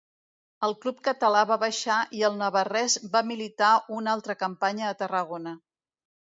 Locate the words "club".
0.85-1.03